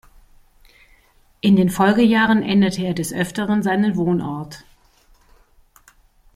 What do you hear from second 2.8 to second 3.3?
er des